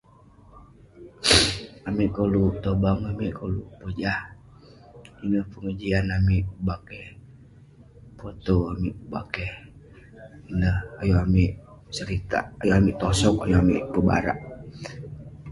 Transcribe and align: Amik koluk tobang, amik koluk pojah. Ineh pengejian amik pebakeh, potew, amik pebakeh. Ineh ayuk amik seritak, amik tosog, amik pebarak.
Amik 1.87 2.09
koluk 2.15 2.53
tobang, 2.63 2.99
amik 3.09 3.31
koluk 3.39 3.69
pojah. 3.79 4.19
Ineh 5.23 5.45
pengejian 5.51 6.05
amik 6.17 6.43
pebakeh, 6.51 7.07
potew, 8.17 8.61
amik 8.71 8.95
pebakeh. 8.99 9.51
Ineh 10.51 10.77
ayuk 10.99 11.19
amik 11.25 11.51
seritak, 11.97 12.45
amik 12.75 12.97
tosog, 13.01 13.35
amik 13.59 13.83
pebarak. 13.91 14.39